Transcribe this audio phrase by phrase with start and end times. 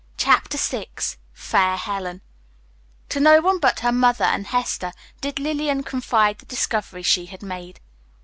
[0.17, 0.87] Chapter VI
[1.31, 2.21] FAIR HELEN
[3.09, 7.43] To no one but her mother and Hester did Lillian confide the discovery she had
[7.43, 7.79] made.